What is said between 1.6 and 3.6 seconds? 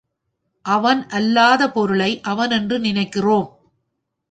பொருளை அவன் என்று நினைக்கிறோம்.